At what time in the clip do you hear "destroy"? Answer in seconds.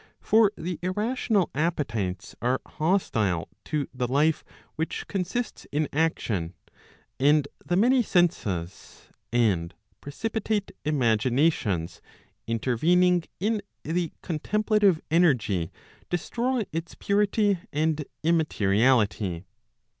16.09-16.63